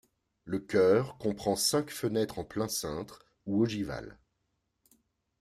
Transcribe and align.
Le 0.45 0.57
chœur 0.57 1.19
comprend 1.19 1.55
cinq 1.55 1.91
fenêtres 1.91 2.39
en 2.39 2.43
plein 2.43 2.67
cintre 2.67 3.23
ou 3.45 3.61
ogivales. 3.61 4.17